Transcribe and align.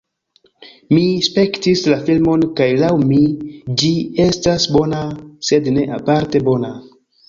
Mi 0.95 1.03
spektis 1.27 1.83
la 1.93 1.99
filmon 2.09 2.47
kaj 2.61 2.69
laŭ 2.85 2.91
mi, 3.05 3.21
ĝi 3.85 3.95
estas 4.29 4.69
bona 4.75 5.07
sed 5.53 5.75
ne 5.81 5.91
aparte 6.03 6.49
bona 6.53 6.79